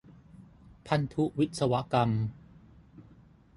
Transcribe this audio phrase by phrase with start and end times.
[0.87, 2.09] พันธุวิศวกรรม